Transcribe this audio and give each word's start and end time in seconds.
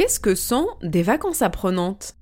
Qu'est-ce 0.00 0.18
que 0.18 0.34
sont 0.34 0.66
des 0.82 1.02
vacances 1.02 1.42
apprenantes? 1.42 2.14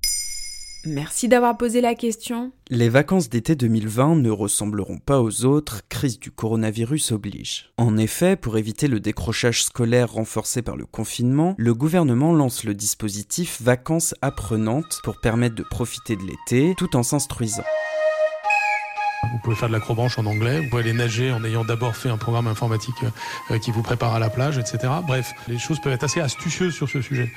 Merci 0.83 1.29
d'avoir 1.29 1.55
posé 1.55 1.79
la 1.79 1.95
question. 1.95 2.51
Les 2.69 2.89
vacances 2.89 3.29
d'été 3.29 3.55
2020 3.55 4.17
ne 4.17 4.29
ressembleront 4.29 4.97
pas 4.97 5.21
aux 5.21 5.45
autres, 5.45 5.79
crise 5.87 6.19
du 6.19 6.29
coronavirus 6.29 7.13
oblige. 7.13 7.71
En 7.77 7.95
effet, 7.95 8.35
pour 8.35 8.57
éviter 8.57 8.89
le 8.89 8.99
décrochage 8.99 9.63
scolaire 9.63 10.11
renforcé 10.11 10.61
par 10.61 10.75
le 10.75 10.85
confinement, 10.85 11.55
le 11.57 11.73
gouvernement 11.73 12.33
lance 12.33 12.65
le 12.65 12.73
dispositif 12.73 13.61
Vacances 13.61 14.13
apprenantes 14.21 14.99
pour 15.05 15.21
permettre 15.21 15.55
de 15.55 15.63
profiter 15.63 16.17
de 16.17 16.23
l'été 16.23 16.73
tout 16.77 16.97
en 16.97 17.03
s'instruisant. 17.03 17.63
Vous 19.31 19.39
pouvez 19.41 19.55
faire 19.55 19.69
de 19.69 19.73
l'acrobranche 19.73 20.19
en 20.19 20.25
anglais, 20.25 20.59
vous 20.59 20.69
pouvez 20.69 20.81
aller 20.81 20.91
nager 20.91 21.31
en 21.31 21.45
ayant 21.45 21.63
d'abord 21.63 21.95
fait 21.95 22.09
un 22.09 22.17
programme 22.17 22.47
informatique 22.47 23.05
euh, 23.51 23.57
qui 23.57 23.71
vous 23.71 23.83
prépare 23.83 24.13
à 24.15 24.19
la 24.19 24.29
plage, 24.29 24.57
etc. 24.57 24.79
Bref, 25.07 25.31
les 25.47 25.57
choses 25.57 25.79
peuvent 25.79 25.93
être 25.93 26.03
assez 26.03 26.19
astucieuses 26.19 26.73
sur 26.73 26.89
ce 26.89 27.01
sujet. 27.01 27.31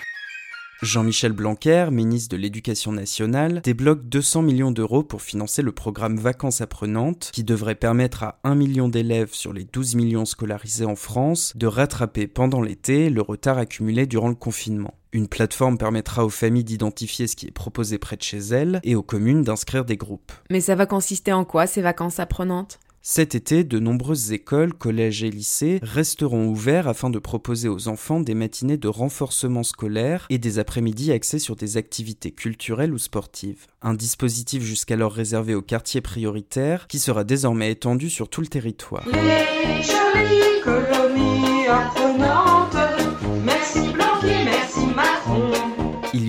Jean-Michel 0.83 1.31
Blanquer, 1.31 1.91
ministre 1.93 2.37
de 2.37 2.43
l'Éducation 2.43 2.91
nationale, 2.91 3.61
débloque 3.63 4.05
200 4.09 4.43
millions 4.43 4.73
d'euros 4.73 5.05
pour 5.05 5.23
financer 5.23 5.63
le 5.63 5.71
programme 5.71 6.19
Vacances 6.19 6.61
apprenantes, 6.61 7.31
qui 7.33 7.45
devrait 7.45 7.77
permettre 7.77 8.25
à 8.25 8.41
1 8.43 8.57
million 8.57 8.89
d'élèves 8.89 9.33
sur 9.33 9.53
les 9.53 9.63
12 9.63 9.95
millions 9.95 10.25
scolarisés 10.25 10.85
en 10.85 10.97
France 10.97 11.53
de 11.55 11.69
rattraper 11.69 12.27
pendant 12.27 12.61
l'été 12.61 13.11
le 13.11 13.23
retard 13.23 13.59
accumulé 13.59 14.07
durant 14.07 14.29
le 14.29 14.35
confinement. 14.35 14.95
Une 15.13 15.29
plateforme 15.29 15.79
permettra 15.79 16.25
aux 16.25 16.31
familles 16.31 16.65
d'identifier 16.65 17.29
ce 17.29 17.37
qui 17.37 17.47
est 17.47 17.53
proposé 17.53 17.99
près 17.99 18.17
de 18.17 18.23
chez 18.23 18.39
elles 18.39 18.81
et 18.83 18.97
aux 18.97 19.05
communes 19.05 19.43
d'inscrire 19.43 19.85
des 19.85 19.97
groupes. 19.97 20.33
Mais 20.51 20.61
ça 20.61 20.75
va 20.75 20.87
consister 20.87 21.33
en 21.33 21.45
quoi 21.45 21.69
ces 21.69 21.83
vacances 21.83 22.19
apprenantes? 22.19 22.81
Cet 23.05 23.35
été, 23.35 23.65
de 23.65 23.81
nombreuses 23.81 24.31
écoles, 24.31 24.73
collèges 24.73 25.25
et 25.25 25.31
lycées 25.31 25.81
resteront 25.83 26.47
ouverts 26.47 26.87
afin 26.87 27.11
de 27.11 27.19
proposer 27.19 27.69
aux 27.69 27.89
enfants 27.89 28.21
des 28.21 28.35
matinées 28.35 28.77
de 28.77 28.87
renforcement 28.87 29.65
scolaire 29.65 30.27
et 30.31 30.39
des 30.39 30.61
après-midi 30.61 31.11
axés 31.11 31.41
sur 31.41 31.57
des 31.57 31.77
activités 31.77 32.31
culturelles 32.31 32.95
ou 32.95 32.99
sportives. 32.99 33.67
Un 33.83 33.95
dispositif 33.95 34.63
jusqu'alors 34.63 35.13
réservé 35.13 35.57
aux 35.57 35.63
quartiers 35.63 36.01
prioritaires 36.01 36.87
qui 36.87 37.01
sera 37.01 37.25
désormais 37.25 37.73
étendu 37.73 38.09
sur 38.09 38.29
tout 38.29 38.41
le 38.41 38.47
territoire. 38.47 39.05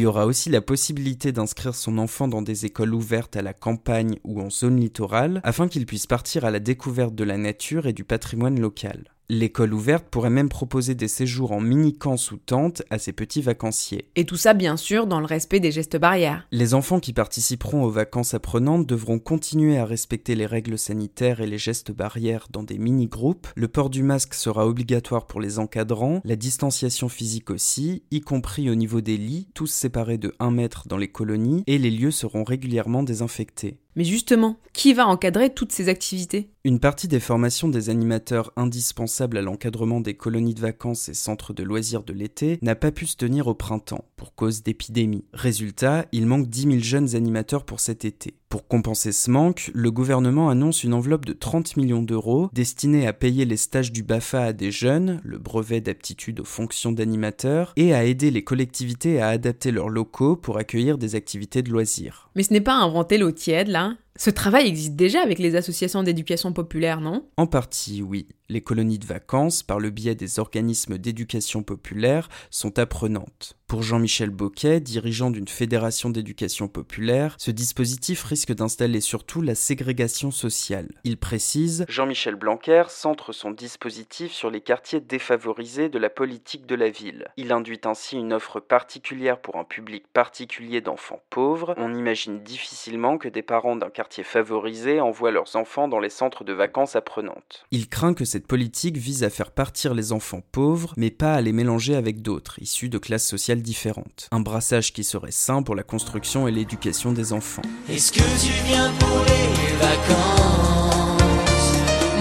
Y 0.04 0.06
aura 0.06 0.26
aussi 0.26 0.50
la 0.50 0.62
possibilité 0.62 1.32
d'inscrire 1.32 1.76
son 1.76 1.98
enfant 1.98 2.28
dans 2.28 2.42
des 2.42 2.66
écoles 2.66 2.94
ouvertes 2.94 3.38
à 3.38 3.42
la 3.42 3.54
campagne 3.54 4.18
ou 4.26 4.42
en 4.42 4.50
zone 4.50 4.80
littorale 4.80 5.40
afin 5.44 5.70
qu'il 5.70 5.86
puisse 5.86 6.08
partir 6.08 6.44
à 6.44 6.52
la 6.52 6.60
découverte 6.60 7.16
de 7.16 7.24
la 7.24 7.38
nature 7.38 7.88
et 7.88 7.94
du 7.94 8.04
patrimoine 8.04 8.60
local. 8.60 9.13
L'école 9.30 9.74
ouverte 9.74 10.06
pourrait 10.10 10.30
même 10.30 10.50
proposer 10.50 10.96
des 10.96 11.08
séjours 11.08 11.54
en 11.54 11.62
mini-camp 11.62 12.18
sous 12.18 12.38
tente 12.38 12.84
à 12.90 13.00
ses 13.00 13.14
petits 13.14 13.42
vacanciers. 13.42 14.10
Et 14.16 14.26
tout 14.26 14.36
ça, 14.36 14.54
bien 14.54 14.76
sûr, 14.76 15.08
dans 15.08 15.22
le 15.22 15.26
respect 15.26 15.62
des 15.62 15.72
gestes 15.72 15.98
barrières. 15.98 16.46
Les 16.52 16.74
enfants 16.74 17.00
qui 17.00 17.14
participeront 17.14 17.84
aux 17.84 17.90
vacances 17.90 18.34
apprenantes 18.34 18.86
devront 18.86 19.20
continuer 19.20 19.78
à 19.78 19.86
respecter 19.86 20.36
les 20.36 20.46
règles 20.46 20.78
sanitaires 20.78 21.40
et 21.40 21.48
les 21.48 21.58
gestes 21.58 21.92
barrières 21.92 22.48
dans 22.52 22.64
des 22.64 22.78
mini-groupes. 22.78 23.48
Le 23.56 23.70
port 23.70 23.90
du 23.90 24.04
masque 24.04 24.34
sera 24.34 24.68
obligatoire 24.68 25.26
pour 25.26 25.40
les 25.40 25.58
encadrants, 25.58 26.22
la 26.26 26.36
distanciation 26.36 27.08
physique 27.08 27.50
aussi, 27.50 28.04
y 28.12 28.20
compris 28.20 28.70
au 28.70 28.76
niveau 28.76 29.00
des 29.00 29.18
lits, 29.18 29.48
tous 29.54 29.68
séparés 29.68 30.18
de 30.18 30.36
1 30.40 30.52
mètre 30.52 30.88
dans 30.88 30.98
les 30.98 31.08
colonies, 31.08 31.64
et 31.66 31.78
les 31.78 31.92
lieux 31.92 32.12
seront 32.12 32.44
régulièrement 32.44 33.04
désinfectés. 33.04 33.80
Mais 33.96 34.04
justement, 34.04 34.58
qui 34.74 34.94
va 34.94 35.08
encadrer 35.08 35.54
toutes 35.54 35.72
ces 35.72 35.88
activités? 35.88 36.50
Une 36.64 36.80
partie 36.80 37.08
des 37.08 37.20
formations 37.20 37.70
des 37.70 37.90
animateurs 37.90 38.52
indispensables 38.56 39.38
à 39.38 39.42
l'encadrement 39.42 40.02
des 40.02 40.16
colonies 40.16 40.56
de 40.56 40.62
vacances 40.62 41.10
et 41.10 41.14
centres 41.14 41.54
de 41.54 41.62
loisirs 41.62 42.04
de 42.04 42.14
l'été 42.14 42.58
n'a 42.62 42.76
pas 42.76 42.92
pu 42.92 43.06
se 43.06 43.18
tenir 43.18 43.48
au 43.48 43.54
printemps, 43.54 44.06
pour 44.16 44.34
cause 44.34 44.64
d'épidémie. 44.64 45.26
Résultat, 45.34 46.06
il 46.12 46.26
manque 46.26 46.50
10 46.50 46.62
000 46.62 46.80
jeunes 46.80 47.16
animateurs 47.16 47.66
pour 47.66 47.80
cet 47.80 48.04
été. 48.06 48.36
Pour 48.54 48.68
compenser 48.68 49.12
ce 49.12 49.32
manque, 49.32 49.72
le 49.74 49.90
gouvernement 49.90 50.48
annonce 50.48 50.84
une 50.84 50.94
enveloppe 50.94 51.26
de 51.26 51.34
30 51.34 51.76
millions 51.76 52.04
d'euros 52.04 52.52
destinée 52.54 53.08
à 53.08 53.12
payer 53.12 53.46
les 53.46 53.58
stages 53.58 53.92
du 53.92 54.04
BAFA 54.04 54.44
à 54.44 54.54
des 54.54 54.70
jeunes, 54.70 55.20
le 55.24 55.40
brevet 55.40 55.82
d'aptitude 55.82 56.40
aux 56.40 56.46
fonctions 56.46 56.92
d'animateur, 56.92 57.74
et 57.78 57.96
à 57.96 58.04
aider 58.04 58.30
les 58.30 58.44
collectivités 58.44 59.20
à 59.20 59.30
adapter 59.30 59.72
leurs 59.72 59.90
locaux 59.90 60.36
pour 60.36 60.60
accueillir 60.60 61.00
des 61.00 61.16
activités 61.16 61.64
de 61.64 61.72
loisirs. 61.72 62.30
Mais 62.36 62.44
ce 62.44 62.54
n'est 62.54 62.62
pas 62.62 62.76
inventer 62.76 63.18
l'eau 63.18 63.32
tiède, 63.32 63.70
là 63.70 63.96
ce 64.16 64.30
travail 64.30 64.68
existe 64.68 64.94
déjà 64.94 65.22
avec 65.22 65.40
les 65.40 65.56
associations 65.56 66.04
d'éducation 66.04 66.54
populaire, 66.54 67.02
non? 67.02 67.26
En 67.36 67.48
partie, 67.48 68.04
oui. 68.04 68.28
Les 68.48 68.62
colonies 68.62 69.00
de 69.00 69.08
vacances, 69.08 69.64
par 69.64 69.80
le 69.80 69.90
biais 69.90 70.14
des 70.14 70.38
organismes 70.38 71.00
d'éducation 71.00 71.64
populaire, 71.64 72.30
sont 72.52 72.78
apprenantes. 72.78 73.58
Pour 73.74 73.82
Jean-Michel 73.82 74.30
Boquet, 74.30 74.82
dirigeant 74.82 75.32
d'une 75.32 75.48
fédération 75.48 76.12
d'éducation 76.12 76.68
populaire, 76.68 77.34
ce 77.40 77.50
dispositif 77.50 78.24
risque 78.24 78.54
d'installer 78.54 79.02
surtout 79.02 79.42
la 79.42 79.56
ségrégation 79.56 80.30
sociale. 80.30 80.90
Il 81.04 81.18
précise 81.18 81.84
Jean-Michel 81.90 82.36
Blanquer 82.36 82.84
centre 82.90 83.32
son 83.32 83.50
dispositif 83.50 84.32
sur 84.32 84.52
les 84.52 84.62
quartiers 84.62 85.00
défavorisés 85.00 85.90
de 85.90 85.98
la 85.98 86.12
politique 86.12 86.68
de 86.68 86.76
la 86.76 86.92
ville. 86.92 87.30
Il 87.36 87.52
induit 87.52 87.82
ainsi 87.86 88.16
une 88.16 88.34
offre 88.34 88.60
particulière 88.60 89.42
pour 89.42 89.56
un 89.56 89.64
public 89.64 90.04
particulier 90.14 90.80
d'enfants 90.80 91.24
pauvres. 91.32 91.74
On 91.78 91.96
imagine 91.96 92.44
difficilement 92.44 93.18
que 93.18 93.28
des 93.28 93.42
parents 93.42 93.76
d'un 93.76 93.90
quartier 93.90 94.24
favorisé 94.24 95.02
envoient 95.02 95.32
leurs 95.32 95.56
enfants 95.56 95.88
dans 95.88 96.00
les 96.00 96.12
centres 96.12 96.44
de 96.44 96.54
vacances 96.54 96.96
apprenantes. 96.96 97.66
Il 97.72 97.90
craint 97.90 98.14
que 98.14 98.24
cette 98.24 98.46
politique 98.46 98.98
vise 98.98 99.24
à 99.24 99.32
faire 99.32 99.50
partir 99.50 99.96
les 99.96 100.12
enfants 100.12 100.44
pauvres, 100.52 100.94
mais 100.96 101.10
pas 101.10 101.34
à 101.34 101.42
les 101.42 101.54
mélanger 101.54 101.96
avec 101.96 102.22
d'autres, 102.22 102.62
issus 102.62 102.90
de 102.90 103.00
classes 103.00 103.26
sociales 103.26 103.63
différentes. 103.64 104.28
Un 104.32 104.42
brassage 104.42 104.94
qui 104.94 105.04
serait 105.04 105.32
sain 105.32 105.64
pour 105.64 105.74
la 105.74 105.82
construction 105.82 106.48
et 106.48 106.52
l'éducation 106.52 107.12
des 107.12 107.34
enfants. 107.34 107.64
Est-ce 107.90 108.12
que 108.12 108.20
tu 108.20 108.54
viens 108.68 108.92
pour 109.00 109.18
les 109.26 109.76
vacances? 109.78 110.94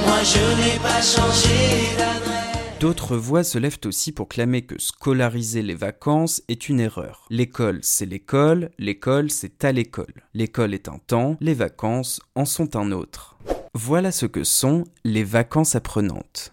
Moi 0.06 0.22
je 0.22 0.38
n'ai 0.56 0.78
pas 0.78 1.02
changé 1.02 1.97
d'adresse. 1.98 2.78
D'autres 2.81 3.16
voix 3.16 3.44
se 3.44 3.58
lèvent 3.58 3.78
aussi 3.84 4.10
pour 4.10 4.28
clamer 4.28 4.62
que 4.62 4.81
scolariser 4.81 5.62
les 5.62 5.75
vacances 5.75 6.42
est 6.48 6.69
une 6.69 6.81
erreur. 6.81 7.26
L'école, 7.31 7.78
c'est 7.82 8.06
l'école, 8.06 8.70
l'école, 8.78 9.31
c'est 9.31 9.64
à 9.64 9.70
l'école. 9.70 10.25
L'école 10.34 10.75
est 10.75 10.88
un 10.88 10.98
temps, 10.98 11.36
les 11.41 11.54
vacances 11.54 12.20
en 12.34 12.44
sont 12.44 12.75
un 12.75 12.91
autre. 12.91 13.36
Voilà 13.75 14.10
ce 14.10 14.26
que 14.26 14.42
sont 14.42 14.84
les 15.04 15.25
vacances 15.25 15.76
apprenantes. 15.76 16.52